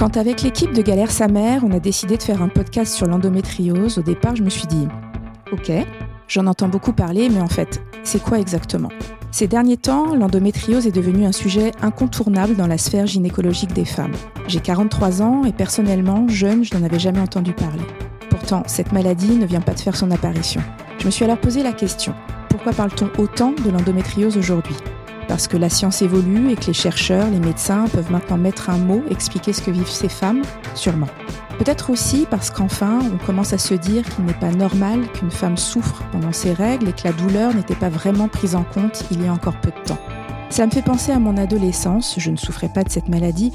[0.00, 3.06] Quand avec l'équipe de Galère sa mère, on a décidé de faire un podcast sur
[3.06, 4.88] l'endométriose, au départ, je me suis dit
[5.52, 5.70] OK,
[6.26, 8.88] j'en entends beaucoup parler, mais en fait, c'est quoi exactement?
[9.30, 14.14] Ces derniers temps, l'endométriose est devenue un sujet incontournable dans la sphère gynécologique des femmes.
[14.48, 17.84] J'ai 43 ans et personnellement, jeune, je n'en avais jamais entendu parler.
[18.30, 20.62] Pourtant, cette maladie ne vient pas de faire son apparition.
[20.98, 22.14] Je me suis alors posé la question
[22.50, 24.74] pourquoi parle-t-on autant de l'endométriose aujourd'hui?
[25.30, 28.78] Parce que la science évolue et que les chercheurs, les médecins peuvent maintenant mettre un
[28.78, 30.42] mot, expliquer ce que vivent ces femmes
[30.74, 31.06] Sûrement.
[31.56, 35.56] Peut-être aussi parce qu'enfin, on commence à se dire qu'il n'est pas normal qu'une femme
[35.56, 39.22] souffre pendant ses règles et que la douleur n'était pas vraiment prise en compte il
[39.22, 40.00] y a encore peu de temps.
[40.48, 43.52] Ça me fait penser à mon adolescence, je ne souffrais pas de cette maladie,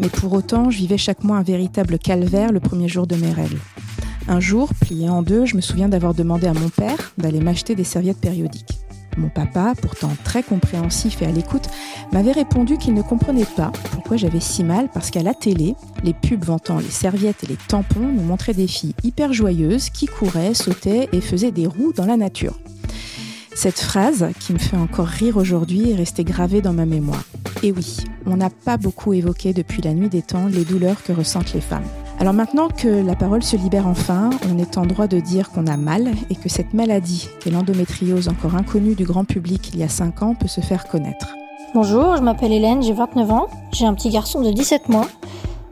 [0.00, 3.32] mais pour autant, je vivais chaque mois un véritable calvaire le premier jour de mes
[3.32, 3.58] règles.
[4.28, 7.74] Un jour, plié en deux, je me souviens d'avoir demandé à mon père d'aller m'acheter
[7.74, 8.78] des serviettes périodiques.
[9.18, 11.68] Mon papa, pourtant très compréhensif et à l'écoute,
[12.12, 15.74] m'avait répondu qu'il ne comprenait pas pourquoi j'avais si mal parce qu'à la télé,
[16.04, 20.06] les pubs vantant les serviettes et les tampons nous montraient des filles hyper joyeuses qui
[20.06, 22.58] couraient, sautaient et faisaient des roues dans la nature.
[23.54, 27.24] Cette phrase, qui me fait encore rire aujourd'hui, est restée gravée dans ma mémoire.
[27.64, 31.12] Et oui, on n'a pas beaucoup évoqué depuis la nuit des temps les douleurs que
[31.12, 31.82] ressentent les femmes.
[32.20, 35.68] Alors maintenant que la parole se libère enfin, on est en droit de dire qu'on
[35.68, 39.78] a mal et que cette maladie, qui est l'endométriose encore inconnue du grand public il
[39.78, 41.36] y a 5 ans, peut se faire connaître.
[41.74, 45.06] Bonjour, je m'appelle Hélène, j'ai 29 ans, j'ai un petit garçon de 17 mois.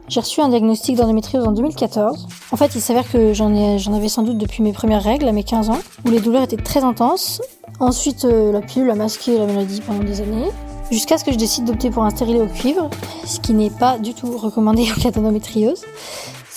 [0.07, 2.29] J'ai reçu un diagnostic d'endométriose en 2014.
[2.53, 3.53] En fait, il s'avère que j'en,
[3.93, 6.55] avais sans doute depuis mes premières règles, à mes 15 ans, où les douleurs étaient
[6.55, 7.41] très intenses.
[7.81, 10.47] Ensuite, euh, la pilule a masqué la maladie pendant des années,
[10.91, 12.89] jusqu'à ce que je décide d'opter pour un stérilet au cuivre,
[13.25, 15.83] ce qui n'est pas du tout recommandé en cas d'endométriose.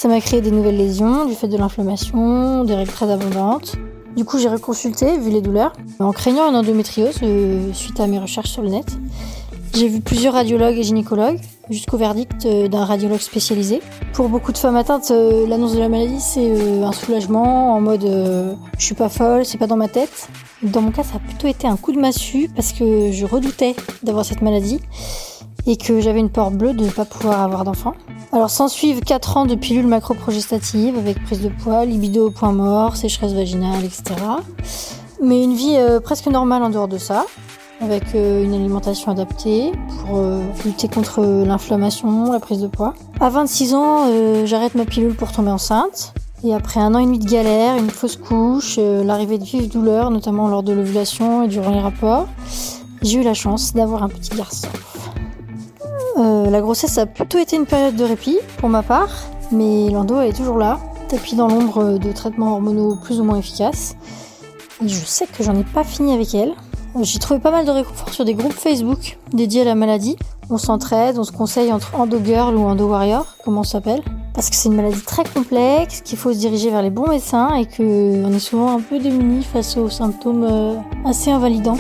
[0.01, 3.77] Ça m'a créé des nouvelles lésions, du fait de l'inflammation, des règles très abondantes.
[4.17, 8.19] Du coup, j'ai reconsulté, vu les douleurs, en craignant une endométriose euh, suite à mes
[8.19, 8.87] recherches sur le net.
[9.75, 13.83] J'ai vu plusieurs radiologues et gynécologues, jusqu'au verdict euh, d'un radiologue spécialisé.
[14.15, 18.57] Pour beaucoup de femmes atteintes, euh, l'annonce de la maladie, c'est un soulagement en mode
[18.79, 20.31] je suis pas folle, c'est pas dans ma tête.
[20.63, 23.77] Dans mon cas, ça a plutôt été un coup de massue parce que je redoutais
[24.03, 24.81] d'avoir cette maladie
[25.67, 27.95] et que j'avais une peur bleue de ne pas pouvoir avoir d'enfant.
[28.33, 32.53] Alors s'en suivent 4 ans de pilules macroprogestatives avec prise de poids, libido au point
[32.53, 34.15] mort, sécheresse vaginale, etc.
[35.23, 37.27] Mais une vie euh, presque normale en dehors de ça,
[37.81, 42.95] avec euh, une alimentation adaptée pour euh, lutter contre l'inflammation, la prise de poids.
[43.21, 46.15] À 26 ans, j'arrête ma pilule pour tomber enceinte.
[46.43, 50.11] Et après un an et demi de galère, une fausse couche, l'arrivée de vives douleurs,
[50.11, 52.29] notamment lors de l'ovulation et durant les rapports,
[53.03, 54.69] j'ai eu la chance d'avoir un petit garçon.
[56.21, 59.09] Euh, la grossesse a plutôt été une période de répit pour ma part,
[59.53, 63.97] mais l'endo est toujours là, tapis dans l'ombre de traitements hormonaux plus ou moins efficaces.
[64.85, 66.53] Et je sais que j'en ai pas fini avec elle.
[67.01, 70.17] J'ai trouvé pas mal de réconfort sur des groupes Facebook dédiés à la maladie.
[70.51, 74.03] On s'entraide, on se conseille entre endo girl ou endo warrior, comment on s'appelle.
[74.35, 77.55] Parce que c'est une maladie très complexe, qu'il faut se diriger vers les bons médecins
[77.55, 80.75] et qu'on est souvent un peu démunis face aux symptômes euh,
[81.07, 81.79] assez invalidants.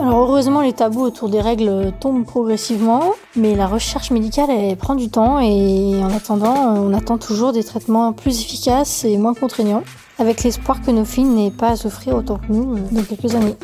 [0.00, 5.08] Alors heureusement, les tabous autour des règles tombent progressivement, mais la recherche médicale prend du
[5.08, 9.82] temps et en attendant, on attend toujours des traitements plus efficaces et moins contraignants,
[10.20, 13.34] avec l'espoir que nos filles n'aient pas à souffrir autant que nous euh, dans quelques
[13.34, 13.56] années.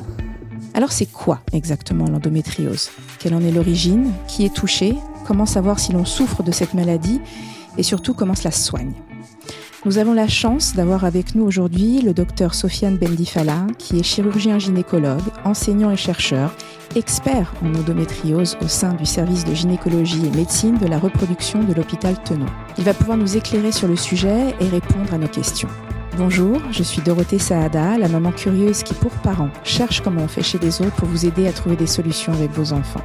[0.75, 2.91] Alors c'est quoi exactement l'endométriose?
[3.21, 4.11] Quelle en est l'origine?
[4.27, 4.97] Qui est touché
[5.29, 7.21] Comment savoir si l'on souffre de cette maladie?
[7.79, 8.93] Et surtout comment cela se soigne?
[9.85, 14.59] Nous avons la chance d'avoir avec nous aujourd'hui le docteur Sofiane Bendifala, qui est chirurgien
[14.59, 16.55] gynécologue, enseignant et chercheur,
[16.97, 21.75] expert en endométriose au sein du service de gynécologie et médecine de la reproduction de
[21.75, 22.47] l'hôpital Tenon.
[22.79, 25.69] Il va pouvoir nous éclairer sur le sujet et répondre à nos questions.
[26.17, 30.45] Bonjour, je suis Dorothée Saada, la maman curieuse qui, pour parents, cherche comment on fait
[30.45, 33.03] chez les autres pour vous aider à trouver des solutions avec vos enfants.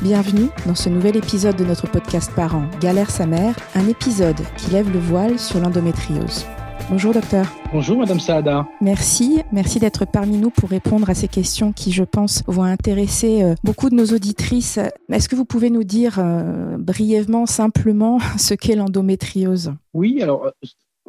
[0.00, 4.70] Bienvenue dans ce nouvel épisode de notre podcast Parents, Galère sa mère, un épisode qui
[4.70, 6.46] lève le voile sur l'endométriose.
[6.88, 7.46] Bonjour docteur.
[7.72, 8.68] Bonjour Madame Saada.
[8.80, 13.42] Merci, merci d'être parmi nous pour répondre à ces questions qui, je pense, vont intéresser
[13.42, 14.78] euh, beaucoup de nos auditrices.
[15.10, 19.72] Est-ce que vous pouvez nous dire euh, brièvement, simplement, ce qu'est l'endométriose?
[19.94, 20.52] Oui, alors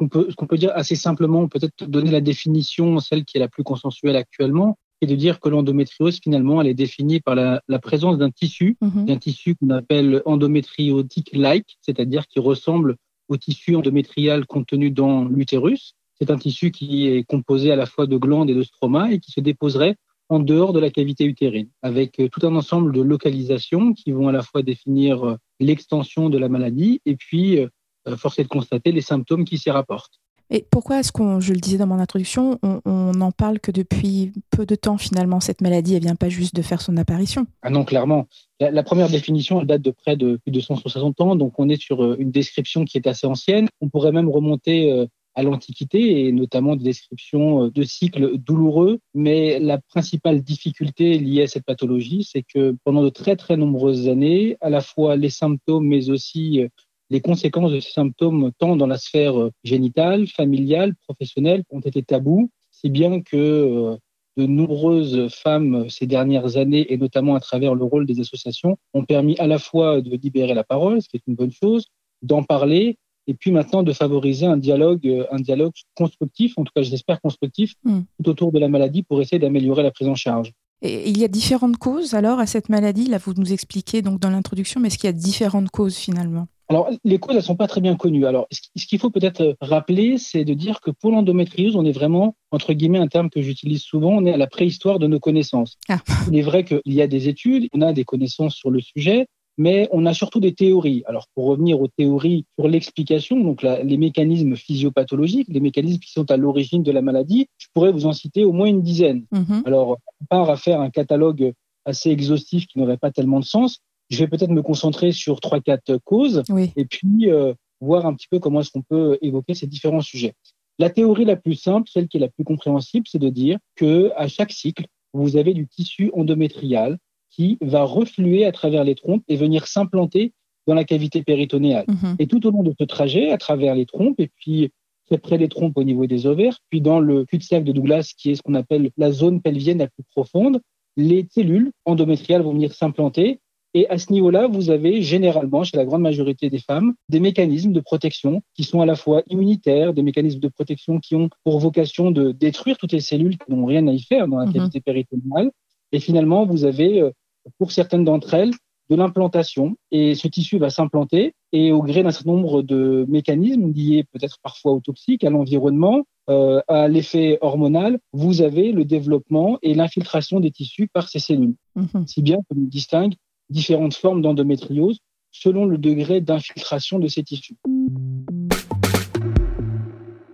[0.00, 3.64] ce qu'on peut dire assez simplement, peut-être donner la définition, celle qui est la plus
[3.64, 8.30] consensuelle actuellement, et de dire que l'endométriose, finalement, elle est définie par la, présence d'un
[8.30, 9.06] tissu, mhm.
[9.06, 12.96] d'un tissu qu'on appelle endométriotique-like, c'est-à-dire qui ressemble
[13.28, 15.94] au tissu endométrial contenu dans l'utérus.
[16.18, 19.20] C'est un tissu qui est composé à la fois de glandes et de stroma et
[19.20, 19.96] qui se déposerait
[20.30, 24.28] en dehors de la cavité utérine, avec euh, tout un ensemble de localisations qui vont
[24.28, 27.68] à la fois définir euh, l'extension de la maladie et puis, euh,
[28.16, 30.20] force est de constater, les symptômes qui s'y rapportent.
[30.50, 34.32] Et pourquoi est-ce qu'on, je le disais dans mon introduction, on n'en parle que depuis
[34.50, 37.46] peu de temps finalement Cette maladie, elle vient pas juste de faire son apparition?
[37.62, 38.28] Ah non, clairement.
[38.60, 41.80] La, première définition, elle date de près de plus de 160 ans, donc on est
[41.80, 43.68] sur euh, une description qui est assez ancienne.
[43.80, 49.00] On pourrait même remonter euh, à l'Antiquité et notamment des descriptions euh, de cycles douloureux.
[49.14, 54.08] Mais la principale difficulté liée à cette pathologie, c'est que pendant de très très nombreuses
[54.08, 56.62] années, à la fois les symptômes, mais aussi
[57.10, 62.02] les conséquences de ces symptômes, tant dans la sphère euh, génitale, familiale, professionnelle, ont été
[62.02, 63.96] tabous, si bien que euh,
[64.36, 68.76] de nombreuses femmes euh, ces dernières années, et notamment à travers le rôle des associations,
[68.94, 71.86] ont permis à la fois de libérer la parole, ce qui est une bonne chose,
[72.22, 76.82] d'en parler, et puis maintenant de favoriser un dialogue, un dialogue constructif, en tout cas
[76.82, 78.00] j'espère constructif, hmm.
[78.22, 80.52] tout autour de la maladie pour essayer d'améliorer la prise en charge.
[80.80, 83.06] Et il y a différentes causes alors à cette maladie?
[83.06, 86.46] Là, vous nous expliquez donc dans l'introduction, mais est-ce qu'il y a différentes causes finalement?
[86.68, 88.26] Alors, les causes, elles sont pas très bien connues.
[88.26, 92.36] Alors, ce qu'il faut peut-être rappeler, c'est de dire que pour l'endométriose, on est vraiment,
[92.50, 95.78] entre guillemets, un terme que j'utilise souvent, on est à la préhistoire de nos connaissances.
[95.88, 95.98] Ah.
[96.30, 99.28] Il est vrai qu'il y a des études, on a des connaissances sur le sujet,
[99.56, 101.02] mais on a surtout des théories.
[101.06, 106.30] Alors, pour revenir aux théories sur l'explication, donc les mécanismes physiopathologiques, les mécanismes qui sont
[106.30, 109.24] à l'origine de la maladie, je pourrais vous en citer au moins une dizaine.
[109.32, 109.62] Mm-hmm.
[109.64, 111.52] Alors, on part à faire un catalogue
[111.86, 115.60] assez exhaustif qui n'aurait pas tellement de sens, je vais peut-être me concentrer sur trois,
[115.60, 116.42] quatre causes
[116.76, 120.34] et puis euh, voir un petit peu comment est-ce qu'on peut évoquer ces différents sujets.
[120.78, 124.12] La théorie la plus simple, celle qui est la plus compréhensible, c'est de dire que
[124.16, 126.98] à chaque cycle, vous avez du tissu endométrial
[127.30, 130.32] qui va refluer à travers les trompes et venir s'implanter
[130.66, 131.86] dans la cavité péritonéale.
[131.88, 132.16] Mhm.
[132.18, 134.70] Et tout au long de ce trajet, à travers les trompes, et puis
[135.06, 138.30] très près des trompes au niveau des ovaires, puis dans le cul-de-sac de Douglas, qui
[138.30, 140.60] est ce qu'on appelle la zone pelvienne la plus profonde,
[140.96, 143.40] les cellules endométriales vont venir s'implanter
[143.78, 147.70] et à ce niveau-là, vous avez généralement, chez la grande majorité des femmes, des mécanismes
[147.70, 151.60] de protection qui sont à la fois immunitaires, des mécanismes de protection qui ont pour
[151.60, 154.52] vocation de détruire toutes les cellules qui n'ont rien à y faire dans la mhm.
[154.52, 155.52] cavité péritonéale.
[155.92, 157.12] Et finalement, vous avez, euh,
[157.56, 158.50] pour certaines d'entre elles,
[158.90, 163.70] de l'implantation et ce tissu va s'implanter et au gré d'un certain nombre de mécanismes
[163.72, 169.58] liés peut-être parfois aux toxiques, à l'environnement, euh, à l'effet hormonal, vous avez le développement
[169.62, 171.54] et l'infiltration des tissus par ces cellules.
[171.76, 172.06] Mhm.
[172.08, 173.14] Si bien qu'on distingue
[173.50, 174.98] différentes formes d'endométriose
[175.30, 177.56] selon le degré d'infiltration de ces tissus.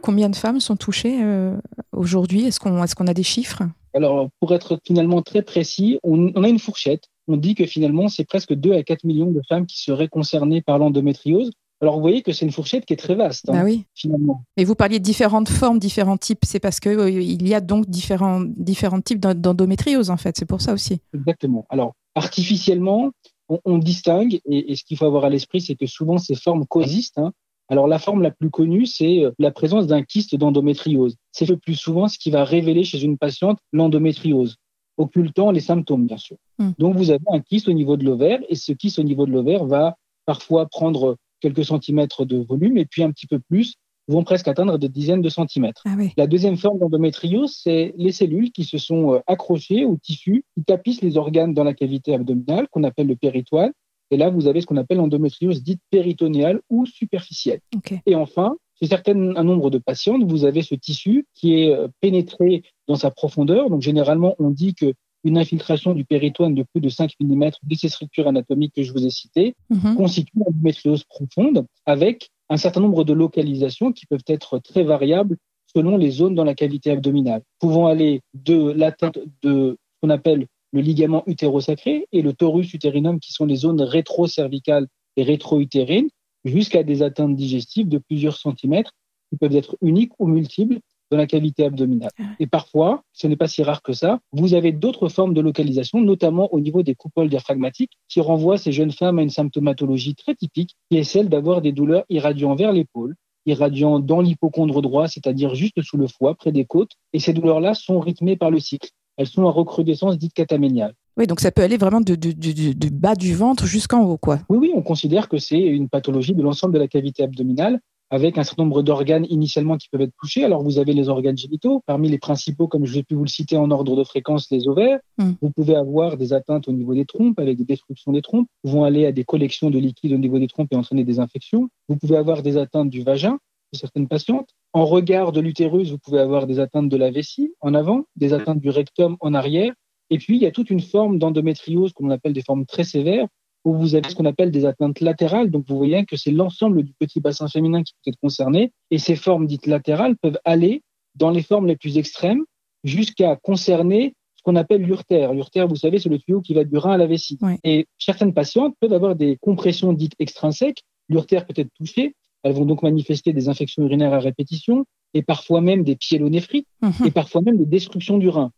[0.01, 1.57] Combien de femmes sont touchées euh,
[1.93, 2.45] aujourd'hui?
[2.45, 3.63] Est-ce qu'on est qu'on a des chiffres?
[3.95, 7.05] Alors, pour être finalement très précis, on, a une fourchette.
[7.29, 10.61] On dit que finalement, c'est presque 2 à 4 millions de femmes qui seraient concernées
[10.61, 11.51] par l'endométriose.
[11.81, 13.85] Alors, vous voyez que c'est une fourchette qui est très vaste, hein, ah oui.
[13.95, 14.43] finalement.
[14.57, 16.45] Mais vous parliez de différentes formes, différents types.
[16.45, 20.37] C'est parce qu'il euh, il y a donc différents, différents types d'endométriose, en fait.
[20.37, 21.01] C'est pour ça aussi.
[21.13, 21.67] Exactement.
[21.69, 23.11] Alors, artificiellement,
[23.49, 27.19] on, distingue, et, ce qu'il faut avoir à l'esprit, c'est que souvent ces formes coexistent.
[27.19, 27.33] Hein.
[27.69, 31.17] Alors la forme la plus connue, c'est euh, la présence d'un kyste d'endométriose.
[31.33, 34.57] C'est le plus souvent ce qui va révéler chez une patiente l'endométriose,
[34.97, 36.37] occultant les symptômes, bien sûr.
[36.59, 36.73] Hmm.
[36.79, 39.33] Donc vous avez un kyste au niveau de l'ovaire, et ce kyste au niveau de
[39.33, 43.75] l'ovaire va parfois prendre quelques centimètres de volume, et puis un petit peu plus
[44.09, 45.83] vont presque atteindre des dizaines de centimètres.
[45.87, 50.45] Ah la deuxième forme d'endométriose, c'est les cellules qui se sont euh, accrochées au tissu,
[50.55, 53.73] qui tapissent les organes dans la cavité abdominale, qu'on appelle le péritoine.
[54.11, 57.61] Et là, vous avez ce qu'on appelle l'endométriose dite péritonéale ou superficielle.
[58.07, 61.89] Et enfin, chez certains un nombre de patientes, vous avez ce tissu qui est euh,
[62.01, 63.71] pénétré dans sa profondeur.
[63.71, 64.93] Donc, généralement, on dit que
[65.25, 68.93] une infiltration du péritoine de plus de 5 mm de ces structures anatomiques que je
[68.93, 69.97] vous ai citées mhm.
[69.97, 75.37] constitue une endométriose profonde avec un certain nombre de localisations qui peuvent être très variables
[75.75, 80.47] selon les zones dans la cavité abdominale, pouvant aller de l'atteinte de ce qu'on appelle
[80.73, 86.09] le ligament utérosacré et le torus utérinum, qui sont les zones rétro-cervicales et rétro-utérines,
[86.45, 88.93] jusqu'à des atteintes digestives de plusieurs centimètres
[89.31, 90.79] qui peuvent être uniques ou multiples
[91.11, 92.11] dans la cavité abdominale.
[92.19, 95.41] Ah et parfois, ce n'est pas si rare que ça, vous avez d'autres formes de
[95.41, 100.15] localisation, notamment au niveau des coupoles diaphragmatiques, qui renvoient ces jeunes femmes à une symptomatologie
[100.15, 103.15] très typique, qui est celle d'avoir des douleurs irradiant vers l'épaule,
[103.47, 106.93] irradiant dans l'hypochondre droit, c'est-à-dire juste sous le foie, près des côtes.
[107.13, 108.91] Et ces douleurs-là sont rythmées par le cycle.
[109.17, 110.95] Elles sont à recrudescence dite cataméniale.
[111.17, 114.41] Oui, donc ça peut aller vraiment du de, bas du ventre jusqu'en haut, quoi.
[114.49, 117.79] Oui, oui, on considère que c'est une pathologie de l'ensemble de la cavité abdominale
[118.11, 120.45] avec un certain nombre d'organes initialement qui peuvent être touchés.
[120.45, 123.29] Alors, vous avez les organes génitaux, parmi les principaux, comme je vais pu vous le
[123.29, 124.99] citer en ordre de fréquence, les ovaires.
[125.19, 125.33] Hmm.
[125.41, 128.73] Vous pouvez avoir des atteintes au niveau des trompes, avec des destructions des trompes, Vous
[128.73, 131.69] vont aller à des collections de liquide au niveau des trompes et entraîner des infections.
[131.89, 133.39] Vous pouvez avoir des atteintes du vagin
[133.73, 134.51] chez certaines patientes.
[134.73, 138.33] En regard de l'utérus, vous pouvez avoir des atteintes de la vessie en avant, des
[138.33, 139.73] atteintes du rectum en arrière.
[140.11, 143.27] Et puis, il y a toute une forme d'endométriose qu'on appelle des formes très sévères,
[143.65, 145.51] où vous avez ce qu'on appelle des atteintes latérales.
[145.51, 148.73] Donc, vous voyez que c'est l'ensemble du petit bassin féminin qui peut être concerné.
[148.91, 150.83] Et ces formes dites latérales peuvent aller
[151.15, 152.45] dans les formes les plus extrêmes
[152.83, 155.33] jusqu'à concerner ce qu'on appelle l'urtère.
[155.33, 157.39] L'urtère, vous savez, c'est le tuyau qui va du rein à la vessie.
[157.65, 160.83] Et certaines patientes peuvent avoir des compressions dites extrinsèques.
[161.09, 162.15] L'urtère peut être touchée.
[162.43, 167.07] Elles vont donc manifester des infections urinaires à répétition et parfois même des pyélonéphrites mhm.
[167.07, 168.51] et parfois même des destructions du rein.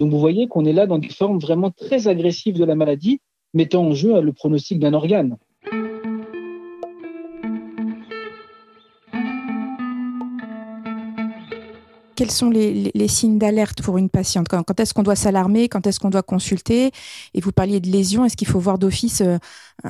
[0.00, 3.20] Donc vous voyez qu'on est là dans des formes vraiment très agressives de la maladie
[3.54, 5.36] mettant en jeu le pronostic d'un organe.
[12.20, 14.46] Quels sont les, signes d'alerte pour une patiente?
[14.46, 15.70] Quand, est-ce qu'on doit s'alarmer?
[15.70, 16.90] Quand est-ce qu'on doit consulter?
[17.32, 18.26] Et vous parliez de lésions.
[18.26, 19.38] Est-ce qu'il faut voir d'office, euh,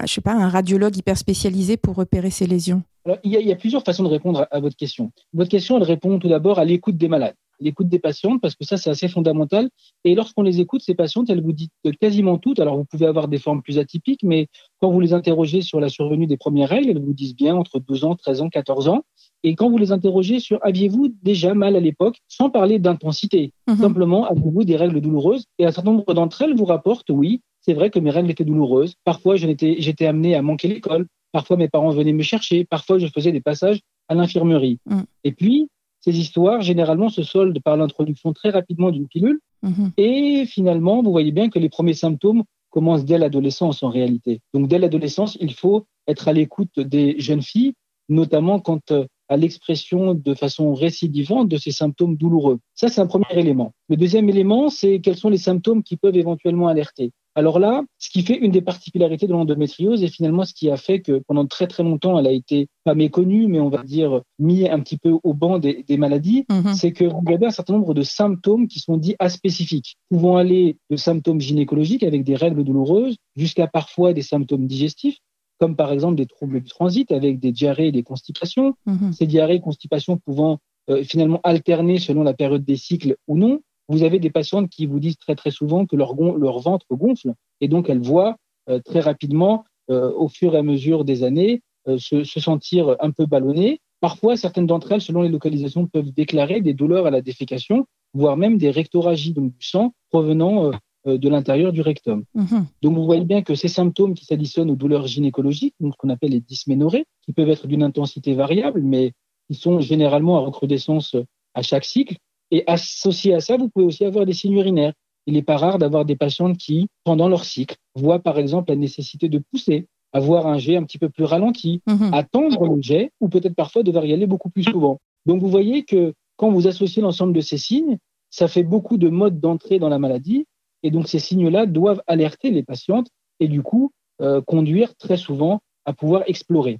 [0.02, 2.84] je sais pas, un radiologue hyper spécialisé pour repérer ces lésions?
[3.24, 5.10] Il, y a, plusieurs façons de répondre à votre question.
[5.34, 8.64] Votre question, elle répond tout d'abord à l'écoute des malades l'écoute des patientes, parce que
[8.64, 9.68] ça, c'est assez fondamental.
[10.04, 11.68] Et lorsqu'on les écoute, ces patientes, elles vous disent
[12.00, 12.60] quasiment toutes.
[12.60, 14.48] Alors, vous pouvez avoir des formes plus atypiques, mais
[14.80, 17.80] quand vous les interrogez sur la survenue des premières règles, elles vous disent bien entre
[17.80, 19.04] 12 ans, 13 ans, 14 ans.
[19.42, 23.76] Et quand vous les interrogez sur aviez-vous déjà mal à l'époque, sans parler d'intensité, mhm.
[23.76, 25.44] simplement aviez-vous des règles douloureuses?
[25.58, 28.44] Et un certain nombre d'entre elles vous rapportent oui, c'est vrai que mes règles étaient
[28.44, 28.94] douloureuses.
[29.04, 31.06] Parfois, j'étais amené à manquer l'école.
[31.32, 32.64] Parfois, mes parents venaient me chercher.
[32.64, 34.78] Parfois, je faisais des passages à l'infirmerie.
[34.86, 35.00] Mm.
[35.24, 35.68] Et puis,
[36.00, 39.38] ces histoires, généralement, se soldent par l'introduction très rapidement d'une pilule.
[39.62, 39.92] Mhm.
[39.96, 44.40] Et finalement, vous voyez bien que les premiers symptômes commencent dès l'adolescence en réalité.
[44.54, 47.74] Donc, dès l'adolescence, il faut être à l'écoute des jeunes filles,
[48.08, 52.58] notamment quant euh, à l'expression de façon récidivante de ces symptômes douloureux.
[52.74, 53.72] Ça, c'est un premier élément.
[53.88, 57.12] Le deuxième élément, c'est quels sont les symptômes qui peuvent éventuellement alerter.
[57.36, 60.76] Alors là, ce qui fait une des particularités de l'endométriose et finalement ce qui a
[60.76, 64.22] fait que pendant très très longtemps, elle a été pas méconnue, mais on va dire
[64.38, 66.74] mis un petit peu au banc des, maladies, mhm.
[66.74, 70.76] c'est que vous avez un certain nombre de symptômes qui sont dits aspécifiques, pouvant aller
[70.90, 75.18] de symptômes gynécologiques avec des règles douloureuses jusqu'à parfois des symptômes digestifs,
[75.58, 78.74] comme par exemple des troubles du transit avec des diarrhées et des constipations.
[78.86, 79.12] Mhm.
[79.12, 80.58] Ces diarrhées et constipations pouvant
[80.88, 83.60] euh, finalement alterner selon la période des cycles ou non.
[83.90, 87.34] Vous avez des patientes qui vous disent très très souvent que leur, leur ventre gonfle
[87.60, 88.36] et donc elles voient
[88.68, 92.96] euh, très rapidement, euh, au fur et à mesure des années, euh, se, se, sentir
[93.00, 93.80] un peu ballonnées.
[94.00, 98.36] Parfois, certaines d'entre elles, selon les localisations, peuvent déclarer des douleurs à la défécation, voire
[98.36, 100.70] même des rectoragies, donc du sang provenant
[101.06, 102.24] de l'intérieur du rectum.
[102.34, 102.66] Mhm.
[102.82, 106.10] Donc vous voyez bien que ces symptômes qui s'additionnent aux douleurs gynécologiques, donc ce qu'on
[106.10, 109.12] appelle les dysménorrhées, qui peuvent être d'une intensité variable, mais
[109.48, 111.16] qui sont généralement à recrudescence
[111.54, 112.16] à chaque cycle,
[112.50, 114.92] et associé à ça, vous pouvez aussi avoir des signes urinaires.
[115.26, 118.76] Il n'est pas rare d'avoir des patientes qui, pendant leur cycle, voient par exemple la
[118.76, 122.12] nécessité de pousser, avoir un jet un petit peu plus ralenti, mhm.
[122.12, 124.98] attendre le jet, ou peut-être parfois devoir y aller beaucoup plus souvent.
[125.26, 127.98] Donc vous voyez que quand vous associez l'ensemble de ces signes,
[128.30, 130.46] ça fait beaucoup de modes d'entrée dans la maladie,
[130.82, 135.60] et donc ces signes-là doivent alerter les patientes et du coup euh, conduire très souvent
[135.84, 136.78] à pouvoir explorer.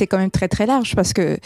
[0.00, 1.36] C'est quand même très très large parce que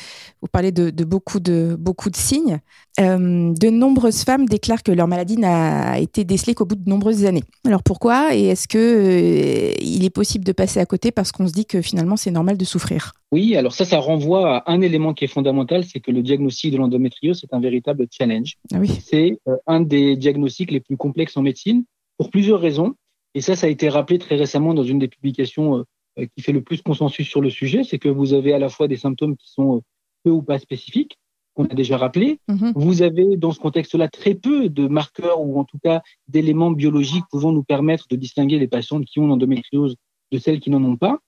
[0.40, 2.61] vous parlez de, beaucoup de beaucoup de signes.
[3.00, 7.25] Euh, de nombreuses femmes déclarent que leur maladie n'a été décelée qu'au bout de nombreuses
[7.25, 7.42] années.
[7.66, 11.49] Alors pourquoi Et est-ce que euh, il est possible de passer à côté parce qu'on
[11.49, 13.12] se dit que finalement c'est normal de souffrir?
[13.32, 16.73] Oui, alors ça, ça renvoie à un élément qui est fondamental, c'est que le diagnostic
[16.73, 18.54] de l'endométriose c'est un véritable challenge.
[18.73, 18.90] Ah oui.
[19.04, 21.84] C'est euh, un des diagnostics les plus complexes en médecine
[22.18, 22.94] pour plusieurs raisons.
[23.34, 25.84] Et ça, ça a été rappelé très récemment dans une des publications
[26.16, 28.88] qui fait le plus consensus sur le sujet, c'est que vous avez à la fois
[28.88, 29.80] des symptômes qui sont euh,
[30.23, 31.18] peu ou pas spécifiques,
[31.54, 32.40] qu'on a déjà rappelé.
[32.49, 32.73] Mhm.
[32.75, 37.25] Vous avez dans ce contexte-là très peu de marqueurs ou en tout cas d'éléments biologiques
[37.30, 39.97] pouvant nous permettre de distinguer les patientes qui ont l'endométriose
[40.33, 41.18] de celles qui n'en ont pas.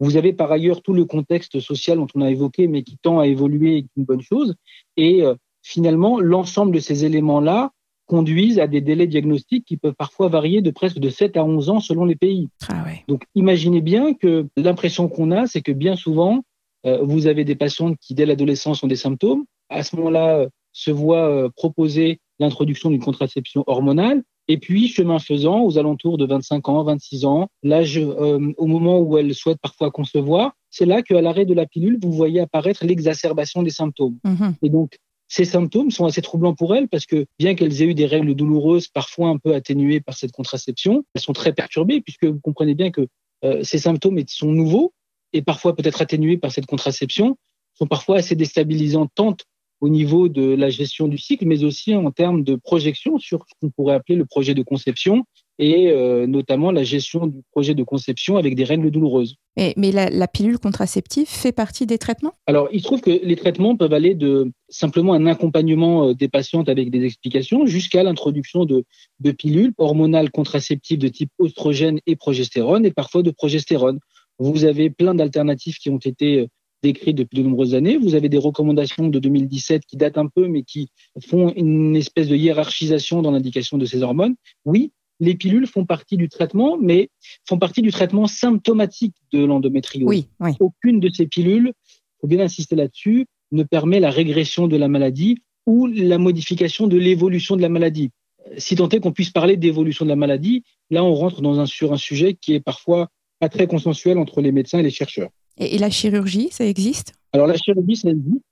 [0.00, 3.20] Vous avez par ailleurs tout le contexte social dont on a évoqué, mais qui tend
[3.20, 4.54] à évoluer et qui est une bonne chose.
[4.96, 7.70] Et euh, finalement, l'ensemble de ces éléments-là
[8.06, 11.70] conduisent à des délais diagnostiques qui peuvent parfois varier de presque de 7 à 11
[11.70, 12.48] ans selon les pays.
[12.68, 16.42] Ah Donc imaginez bien que l'impression qu'on a, c'est que bien souvent,
[16.86, 19.44] euh, vous avez des patientes qui, dès l'adolescence, ont des symptômes.
[19.70, 24.22] À ce moment-là, euh, se voient euh, proposer l'introduction d'une contraception hormonale.
[24.48, 29.16] Et puis, chemin faisant, aux alentours de 25 ans, 26 ans, l'âge, au moment où
[29.16, 33.62] elles souhaitent parfois concevoir, c'est là qu'à l'arrêt de la pilule, vous voyez apparaître l'exacerbation
[33.62, 34.18] des symptômes.
[34.26, 34.54] Mm-hmm.
[34.62, 34.98] Et donc,
[35.34, 38.36] ces symptômes sont assez troublants pour elles parce que bien qu'elles aient eu des règles
[38.36, 42.76] douloureuses, parfois un peu atténuées par cette contraception, elles sont très perturbées puisque vous comprenez
[42.76, 43.08] bien que
[43.44, 44.92] euh, ces symptômes sont nouveaux
[45.32, 47.36] et parfois peut-être atténués par cette contraception,
[47.76, 49.36] sont parfois assez déstabilisants tant
[49.80, 53.54] au niveau de la gestion du cycle, mais aussi en termes de projection sur ce
[53.60, 55.24] qu'on pourrait appeler le projet de conception
[55.58, 59.36] et euh, notamment la gestion du projet de conception avec des règles douloureuses.
[59.56, 62.32] mais la, pilule contraceptive fait partie des traitements?
[62.46, 66.28] Alors, il se trouve que les traitements peuvent aller de simplement un accompagnement euh, des
[66.28, 68.84] patientes avec des explications jusqu'à l'introduction de,
[69.20, 74.00] de pilules hormonales contraceptives de type oestrogène et progestérone et parfois de progestérone.
[74.38, 76.46] Vous avez plein d'alternatives qui ont été euh,
[76.82, 77.96] décrites depuis de nombreuses années.
[77.96, 80.88] Vous avez des recommandations de 2017 qui datent un peu, mais qui
[81.26, 84.34] font une espèce de hiérarchisation dans l'indication de ces hormones.
[84.64, 87.10] Oui, les pilules font partie du traitement, mais
[87.48, 90.08] font partie du traitement symptomatique de l'endométriose.
[90.08, 90.28] Oui,
[90.60, 94.88] Aucune de ces pilules, il faut bien insister là-dessus, ne permet la régression de la
[94.88, 98.10] maladie ou la modification de l'évolution de la maladie.
[98.58, 101.66] Si tant est qu'on puisse parler d'évolution de la maladie, là on rentre dans un,
[101.66, 105.30] sur un sujet qui est parfois pas très consensuel entre les médecins et les chercheurs.
[105.56, 107.14] Et, la chirurgie, ça existe?
[107.32, 108.42] Alors la chirurgie, ça existe.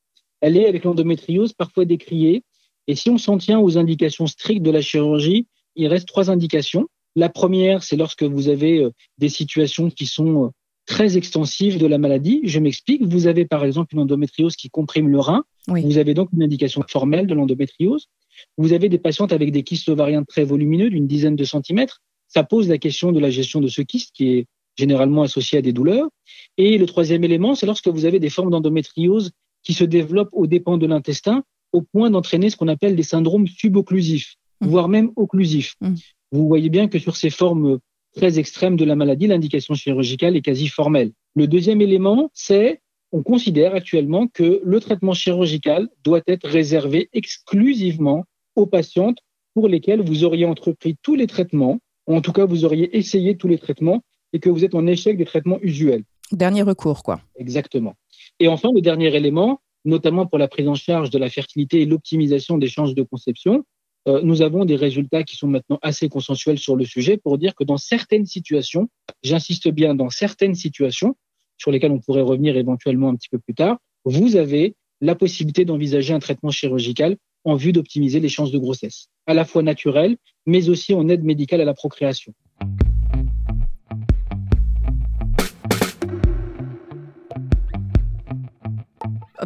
[0.40, 2.42] Elle est avec l'endométriose parfois décriée.
[2.86, 6.88] Et si on s'en tient aux indications strictes de la chirurgie, il reste trois indications.
[7.14, 10.48] La première, c'est lorsque vous avez euh, des situations qui sont euh,
[10.86, 12.40] très extensives de la maladie.
[12.44, 13.02] Je m'explique.
[13.02, 15.44] Vous avez par exemple une endométriose qui comprime le rein.
[15.68, 18.08] Vous avez donc une indication formelle de l'endométriose.
[18.56, 22.00] Vous avez des patientes avec des kystes ovariens très volumineux d'une dizaine de centimètres.
[22.28, 25.62] Ça pose la question de la gestion de ce kyste qui est généralement associé à
[25.62, 26.08] des douleurs.
[26.56, 29.30] Et le troisième élément, c'est lorsque vous avez des formes d'endométriose
[29.62, 33.46] qui se développent aux dépens de l'intestin au point d'entraîner ce qu'on appelle des syndromes
[33.46, 34.34] subocclusifs.
[34.62, 34.68] Mmh.
[34.68, 35.74] voire même occlusif.
[35.80, 35.94] Mmh.
[36.30, 37.78] Vous voyez bien que sur ces formes
[38.14, 41.12] très extrêmes de la maladie, l'indication chirurgicale est quasi formelle.
[41.34, 48.24] Le deuxième élément, c'est on considère actuellement que le traitement chirurgical doit être réservé exclusivement
[48.56, 49.18] aux patientes
[49.54, 53.36] pour lesquelles vous auriez entrepris tous les traitements, ou en tout cas vous auriez essayé
[53.36, 54.02] tous les traitements
[54.32, 56.04] et que vous êtes en échec des traitements usuels.
[56.30, 57.20] Dernier recours, quoi.
[57.36, 57.94] Exactement.
[58.40, 61.86] Et enfin, le dernier élément, notamment pour la prise en charge de la fertilité et
[61.86, 63.64] l'optimisation des chances de conception,
[64.08, 67.54] euh, nous avons des résultats qui sont maintenant assez consensuels sur le sujet pour dire
[67.54, 68.88] que dans certaines situations,
[69.22, 71.16] j'insiste bien dans certaines situations,
[71.58, 75.64] sur lesquelles on pourrait revenir éventuellement un petit peu plus tard, vous avez la possibilité
[75.64, 80.16] d'envisager un traitement chirurgical en vue d'optimiser les chances de grossesse, à la fois naturelles,
[80.46, 82.32] mais aussi en aide médicale à la procréation.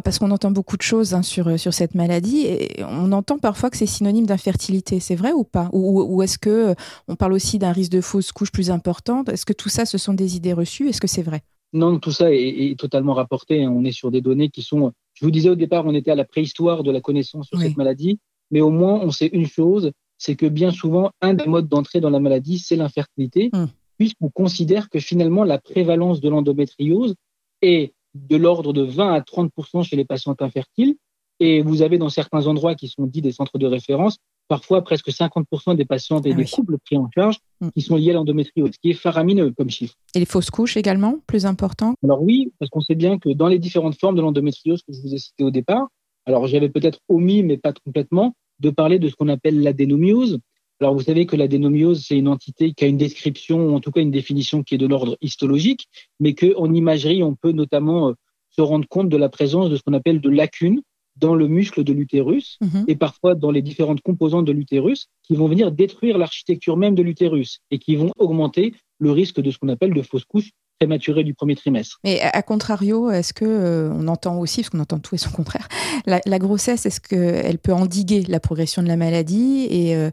[0.03, 3.37] Parce qu'on entend beaucoup de choses hein, sur, euh, sur cette maladie et on entend
[3.37, 4.99] parfois que c'est synonyme d'infertilité.
[4.99, 5.69] C'est vrai ou pas?
[5.73, 6.75] Ou, est-ce que euh,
[7.07, 9.97] on parle aussi d'un risque de fausse couche plus important Est-ce que tout ça, ce
[9.97, 10.89] sont des idées reçues?
[10.89, 11.41] Est-ce que c'est vrai?
[11.73, 13.63] Non, tout ça est, totalement rapporté.
[13.63, 13.73] Hein.
[13.75, 14.93] On est sur des données qui sont.
[15.13, 17.77] Je vous disais au départ, on était à la préhistoire de la connaissance sur cette
[17.77, 18.19] maladie,
[18.51, 21.99] mais au moins on sait une chose, c'est que bien souvent, un des modes d'entrée
[21.99, 23.67] dans la maladie, c'est l'infertilité, hum.
[23.97, 27.15] puisqu'on considère que finalement la prévalence de l'endométriose
[27.61, 27.93] est
[28.29, 30.95] de l'ordre de 20 à 30% chez les patientes infertiles.
[31.39, 35.09] Et vous avez dans certains endroits qui sont dits des centres de référence, parfois presque
[35.09, 37.69] 50% des patientes et ah des couples pris en charge mm.
[37.69, 39.93] qui sont liés à l'endométriose, ce qui est faramineux comme chiffre.
[40.15, 41.93] Et les fausses couches également, plus important?
[42.03, 45.01] Alors oui, parce qu'on sait bien que dans les différentes formes de l'endométriose que je
[45.01, 45.87] vous ai citées au départ,
[46.25, 50.39] alors j'avais peut-être omis, mais pas complètement, de parler de ce qu'on appelle l'adénomiose.
[50.79, 53.91] Alors vous savez que l'adénomiose, c'est une entité qui a une description, ou en tout
[53.91, 55.87] cas une définition qui est de l'ordre histologique,
[56.19, 58.13] mais qu'en imagerie, on peut notamment euh,
[58.51, 60.81] se rendre compte de la présence de ce qu'on appelle de lacunes
[61.15, 62.85] dans le muscle de l'utérus mhm.
[62.87, 67.01] et parfois dans les différentes composantes de l'utérus qui vont venir détruire l'architecture même de
[67.01, 71.23] l'utérus et qui vont augmenter le risque de ce qu'on appelle de fausses couches prématurées
[71.23, 71.99] du premier trimestre.
[72.03, 75.31] Mais à contrario, est-ce que euh, on entend aussi, parce qu'on entend tout et son
[75.31, 75.67] contraire,
[76.05, 80.11] la, grossesse, est-ce qu'elle peut endiguer la progression de la maladie et euh,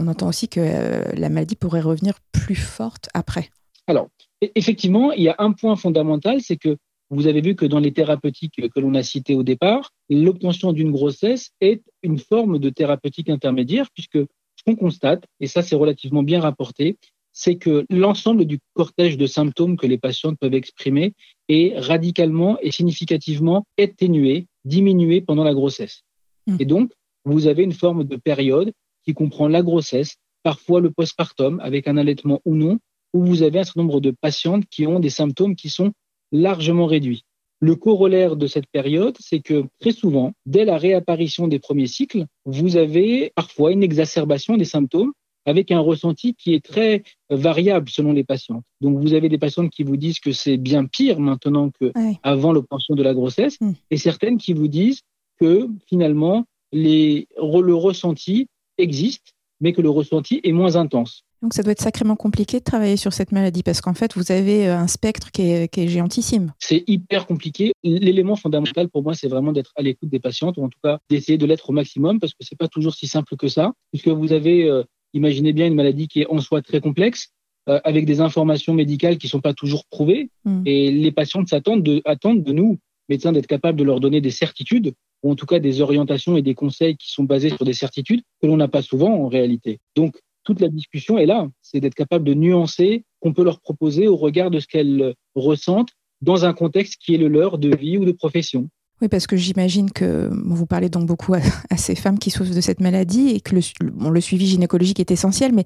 [0.00, 3.50] on entend aussi que euh, la maladie pourrait revenir plus forte après.
[3.86, 4.08] Alors,
[4.42, 6.76] e-, effectivement, il y a un point fondamental, c'est que
[7.10, 10.92] vous avez vu que dans les thérapeutiques que l'on a citées au départ, l'obtention d'une
[10.92, 16.22] grossesse est une forme de thérapeutique intermédiaire, puisque ce qu'on constate, et ça c'est relativement
[16.22, 16.98] bien rapporté,
[17.32, 21.14] c'est que l'ensemble du cortège de symptômes que les patientes peuvent exprimer
[21.48, 26.02] est radicalement et significativement atténué, diminué pendant la grossesse.
[26.46, 26.56] Mmh.
[26.60, 26.92] Et donc,
[27.24, 28.72] vous avez une forme de période
[29.04, 32.78] qui comprend la grossesse, parfois le postpartum avec un allaitement ou non,
[33.12, 35.92] où vous avez un certain nombre de patientes qui ont des symptômes qui sont
[36.32, 37.24] largement réduits.
[37.62, 42.24] Le corollaire de cette période, c'est que très souvent, dès la réapparition des premiers cycles,
[42.46, 45.12] vous avez parfois une exacerbation des symptômes
[45.44, 48.64] avec un ressenti qui est très variable selon les patientes.
[48.80, 52.94] Donc, vous avez des patientes qui vous disent que c'est bien pire maintenant qu'avant l'obtention
[52.94, 53.72] de la grossesse, hmm.
[53.90, 55.00] et certaines qui vous disent
[55.38, 58.48] que finalement, les, le ressenti
[58.80, 61.24] existe, mais que le ressenti est moins intense.
[61.42, 64.30] Donc ça doit être sacrément compliqué de travailler sur cette maladie parce qu'en fait, vous
[64.30, 66.52] avez euh, un spectre qui est, géantissime.
[66.58, 67.72] C'est hyper compliqué.
[67.82, 70.98] L'élément fondamental pour moi, c'est vraiment d'être à l'écoute des patientes, ou en tout cas
[71.08, 74.08] d'essayer de l'être au maximum parce que c'est pas toujours si simple que ça, puisque
[74.08, 74.82] vous avez euh,
[75.14, 77.30] Imaginez bien une maladie qui est en soi très complexe,
[77.68, 80.30] euh, avec des informations médicales qui ne sont pas toujours prouvées.
[80.44, 80.62] Mm.
[80.66, 84.30] Et les patients s'attendent de, attendent de nous, médecins, d'être capables de leur donner des
[84.30, 87.72] certitudes, ou en tout cas des orientations et des conseils qui sont basés sur des
[87.72, 89.78] certitudes que l'on n'a pas souvent en réalité.
[89.96, 94.08] Donc, toute la discussion est là, c'est d'être capable de nuancer qu'on peut leur proposer
[94.08, 97.98] au regard de ce qu'elles ressentent dans un contexte qui est le leur de vie
[97.98, 98.68] ou de profession.
[99.02, 102.60] Oui, parce que j'imagine que vous parlez donc beaucoup à, ces femmes qui souffrent de
[102.60, 105.64] cette maladie et que le, le suivi gynécologique est essentiel, mais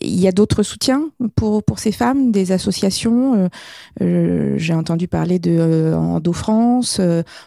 [0.00, 3.34] il y a d'autres soutiens pour, pour ces femmes, des associations.
[3.34, 3.48] Euh,
[4.00, 7.00] euh, j'ai entendu parler de euh, Endo France.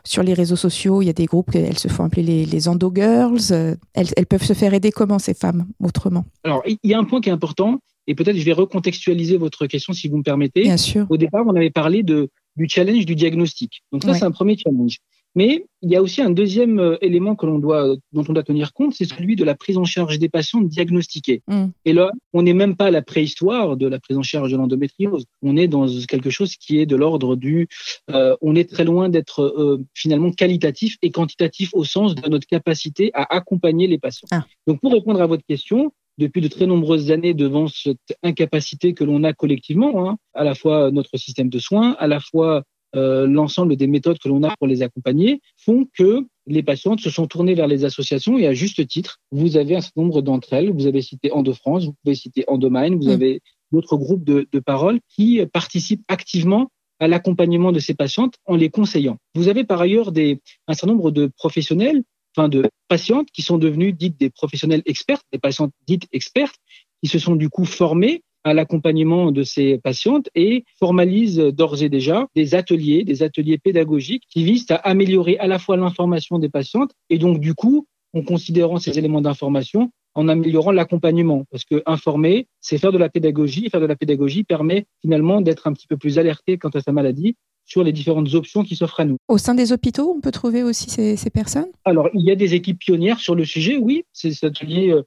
[0.04, 2.68] sur les réseaux sociaux, il y a des groupes, elles se font appeler les, les
[2.68, 3.52] Endo Girls.
[3.94, 6.26] Elles, elles peuvent se faire aider comment ces femmes, autrement?
[6.44, 9.66] Alors, il y a un point qui est important, et peut-être je vais recontextualiser votre
[9.66, 10.62] question si vous me permettez.
[10.62, 11.08] Bien sûr.
[11.10, 13.84] Au départ, on avait parlé de, du challenge du diagnostic.
[13.92, 15.00] Donc ça, c'est un premier challenge.
[15.36, 18.44] Mais il y a aussi un deuxième euh, élément que l'on doit, dont on doit
[18.44, 21.44] tenir compte, c'est celui de la prise en charge des patients diagnostiqués.
[21.48, 21.66] Mm.
[21.84, 24.58] Et là, on n'est même pas à la préhistoire de la prise en charge de
[24.58, 25.26] l'endométriose.
[25.42, 27.68] On est dans quelque chose qui est de l'ordre du,
[28.12, 32.48] euh, on est très loin d'être euh, finalement qualitatif et quantitatif au sens de notre
[32.48, 34.28] capacité à accompagner les patients.
[34.32, 34.46] Ah.
[34.68, 39.04] Donc, pour répondre à votre question, depuis de très nombreuses années devant cette incapacité que
[39.04, 42.64] l'on a collectivement, hein, à la fois notre système de soins, à la fois
[42.96, 47.10] euh, l'ensemble des méthodes que l'on a pour les accompagner font que les patientes se
[47.10, 50.54] sont tournées vers les associations et à juste titre, vous avez un certain nombre d'entre
[50.54, 50.72] elles.
[50.72, 53.12] Vous avez cité Endo-France, vous pouvez citer Endomine, vous mm.
[53.12, 58.56] avez d'autres groupes de, de parole qui participent activement à l'accompagnement de ces patientes en
[58.56, 59.18] les conseillant.
[59.34, 62.04] Vous avez par ailleurs des, un certain nombre de professionnels,
[62.36, 66.56] enfin de patientes qui sont devenues dites des professionnels experts, des patientes dites expertes,
[67.04, 71.90] qui se sont du coup formées à l'accompagnement de ces patientes et formalise d'ores et
[71.90, 76.50] déjà des ateliers, des ateliers pédagogiques qui visent à améliorer à la fois l'information des
[76.50, 81.44] patientes et donc du coup, en considérant ces éléments d'information, en améliorant l'accompagnement.
[81.52, 83.70] Parce que informer, c'est faire de la pédagogie.
[83.70, 86.92] Faire de la pédagogie permet finalement d'être un petit peu plus alerté quant à sa
[86.94, 89.18] maladie sur les différentes options qui s'offrent à nous.
[89.28, 91.72] Au sein des hôpitaux, on peut trouver aussi ces, ces personnes?
[91.84, 94.04] Alors, il y a des équipes pionnières sur le sujet, oui.
[94.14, 95.02] Ces ateliers euh,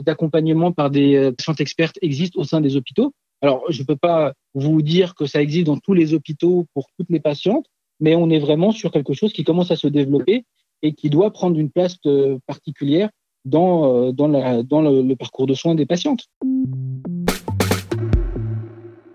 [0.00, 3.12] d'accompagnement par des euh, patientes expertes existent au sein des hôpitaux.
[3.42, 6.86] Alors, je ne peux pas vous dire que ça existe dans tous les hôpitaux pour
[6.98, 7.66] toutes les patientes,
[8.00, 10.44] mais on est vraiment sur quelque chose qui commence à se développer
[10.82, 13.10] et qui doit prendre une place euh, particulière
[13.44, 16.24] dans, dans, la, dans le, parcours de soins des patientes.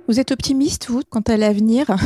[0.08, 1.88] Vous êtes optimiste, vous, quant à l'avenir?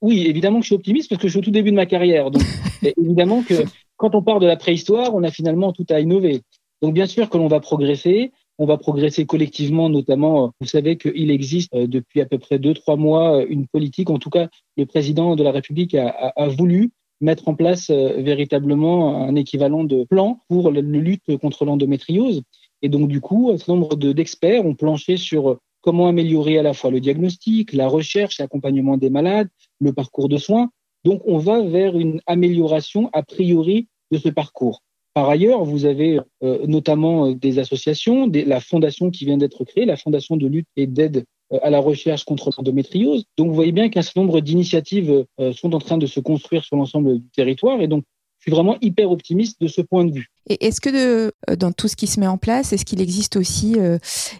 [0.00, 1.86] Oui, évidemment que je suis optimiste parce que je suis au tout début de ma
[1.86, 2.30] carrière.
[2.30, 2.44] Donc,
[2.96, 3.64] évidemment que
[3.96, 6.42] quand on part de la préhistoire, on a finalement tout à innover.
[6.82, 10.96] Donc bien sûr que l'on va progresser, on va progresser collectivement, notamment, euh, vous savez
[10.96, 14.30] qu'il existe euh, depuis à peu près deux, trois mois euh, une politique, en tout
[14.30, 20.04] cas le président de la République a, voulu mettre en place véritablement un équivalent de
[20.04, 22.42] plan pour la lutte contre l'endométriose.
[22.80, 26.74] Et donc du coup, un certain nombre d'experts ont planché sur comment améliorer à la
[26.74, 29.48] fois le diagnostic, la recherche, l'accompagnement des malades,
[29.80, 30.70] le parcours de soins.
[31.04, 34.82] Donc on va vers une amélioration a priori de ce parcours.
[35.18, 39.84] Par ailleurs, vous avez euh, notamment euh, des associations, la fondation qui vient d'être créée,
[39.84, 43.24] la fondation de lutte et d'aide euh, à la recherche contre l'endométriose.
[43.36, 45.24] Donc, vous voyez bien qu'un certain nombre d'initiatives
[45.56, 47.80] sont en train de se construire sur l'ensemble du territoire.
[47.80, 48.04] Et donc,
[48.38, 50.28] je suis vraiment hyper optimiste de ce point de vue.
[50.48, 53.74] Et est-ce que dans tout ce qui se met en place, est-ce qu'il existe aussi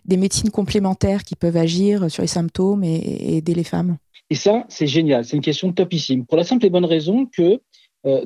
[0.04, 3.96] des médecines complémentaires qui peuvent agir sur les symptômes et aider les femmes?
[4.30, 5.24] Et ça, c'est génial.
[5.24, 6.26] C'est une question topissime.
[6.26, 7.60] Pour la simple et bonne raison que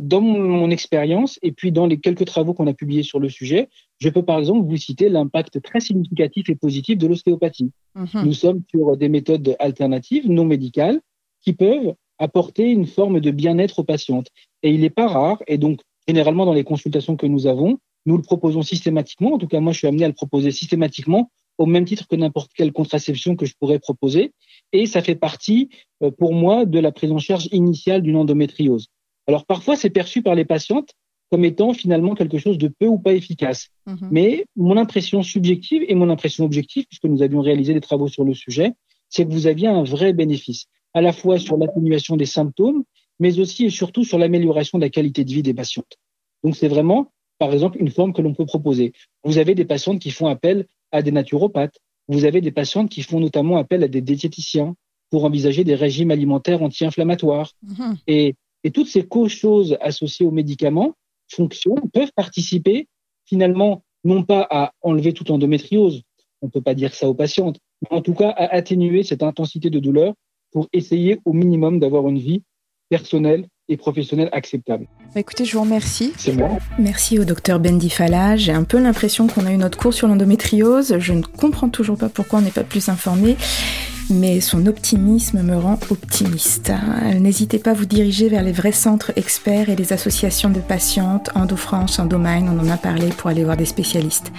[0.00, 3.68] dans mon, expérience et puis dans les quelques travaux qu'on a publiés sur le sujet,
[3.98, 7.72] je peux par exemple vous citer l'impact très significatif et positif de l'ostéopathie.
[7.94, 8.24] Mhm.
[8.24, 11.00] Nous sommes sur des méthodes alternatives non médicales
[11.42, 14.28] qui peuvent apporter une forme de bien-être aux patientes.
[14.62, 18.16] Et il n'est pas rare, et donc généralement dans les consultations que nous avons, nous
[18.16, 21.66] le proposons systématiquement, en tout cas moi je suis amené à le proposer systématiquement, au
[21.66, 24.32] même titre que n'importe quelle contraception que je pourrais proposer,
[24.72, 25.68] et ça fait partie
[26.02, 28.88] euh, pour moi de la prise en charge initiale d'une endométriose.
[29.26, 30.92] Alors parfois, c'est perçu par les patientes
[31.30, 33.68] comme étant finalement quelque chose de peu ou pas efficace.
[33.86, 34.08] Mhm.
[34.10, 38.22] Mais mon impression subjective et mon impression objective, puisque nous avions réalisé des travaux sur
[38.24, 38.72] le sujet,
[39.08, 42.84] c'est que vous aviez un vrai bénéfice, à la fois sur l'atténuation des symptômes,
[43.18, 45.96] mais aussi et surtout sur l'amélioration de la qualité de vie des patientes.
[46.44, 48.92] Donc c'est vraiment, par exemple, une forme que l'on peut proposer.
[49.24, 53.02] Vous avez des patientes qui font appel à des naturopathes, vous avez des patientes qui
[53.02, 54.74] font notamment appel à des diététiciens
[55.10, 57.52] pour envisager des régimes alimentaires anti-inflammatoires.
[57.62, 57.96] Mhm.
[58.06, 60.94] Et et toutes ces choses associées aux médicaments
[61.28, 62.88] fonctionnent, peuvent participer
[63.24, 66.02] finalement non pas à enlever toute endométriose,
[66.42, 69.22] on ne peut pas dire ça aux patientes, mais en tout cas à atténuer cette
[69.22, 70.14] intensité de douleur
[70.50, 72.42] pour essayer au minimum d'avoir une vie
[72.88, 74.86] personnelle et professionnelle acceptable.
[75.14, 76.12] Bah, écoutez, je vous remercie.
[76.18, 76.58] C'est moi.
[76.78, 78.36] Merci au docteur Bendy Fala.
[78.36, 80.98] J'ai un peu l'impression qu'on a eu notre cours sur l'endométriose.
[80.98, 83.36] Je ne comprends toujours pas pourquoi on n'est pas plus informé
[84.10, 86.72] mais son optimisme me rend optimiste.
[87.18, 91.30] N'hésitez pas à vous diriger vers les vrais centres experts et les associations de patientes,
[91.34, 94.32] EndoFrance, Endomine, on en a parlé pour aller voir des spécialistes.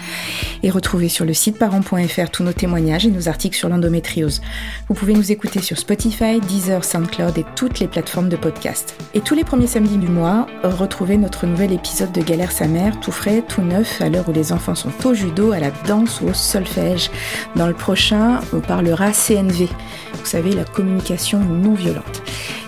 [0.64, 4.42] Et retrouvez sur le site parents.fr tous nos témoignages et nos articles sur l'endométriose.
[4.88, 8.96] Vous pouvez nous écouter sur Spotify, Deezer, SoundCloud et toutes les plateformes de podcast.
[9.14, 13.00] Et tous les premiers samedis du mois, retrouvez notre nouvel épisode de Galère sa mère,
[13.00, 16.22] tout frais, tout neuf, à l'heure où les enfants sont au judo, à la danse
[16.22, 17.12] ou au solfège.
[17.56, 22.22] Dans le prochain, on parlera CNV vous savez, la communication non violente.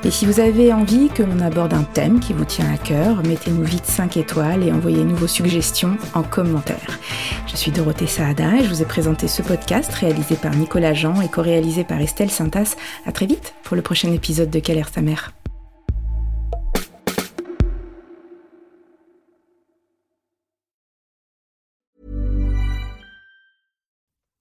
[0.04, 3.24] Et si vous avez envie que l'on aborde un thème qui vous tient à cœur,
[3.24, 7.00] mettez-nous vite 5 étoiles et envoyez-nous vos suggestions en commentaire.
[7.48, 11.21] Je suis Dorothée Saada et je vous ai présenté ce podcast réalisé par Nicolas Jean
[11.21, 12.76] et co-réalisé par Estelle Sintas.
[13.06, 15.32] À très vite pour le prochain épisode de Quelle sa mère?